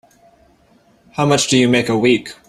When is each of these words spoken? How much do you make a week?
How 1.11 1.27
much 1.27 1.45
do 1.45 1.55
you 1.59 1.69
make 1.69 1.87
a 1.87 1.95
week? 1.95 2.29